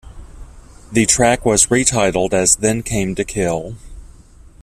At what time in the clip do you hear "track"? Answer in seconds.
1.05-1.45